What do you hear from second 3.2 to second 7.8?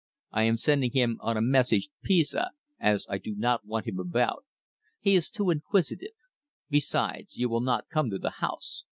not want him about; he is too inquisitive. Besides, you will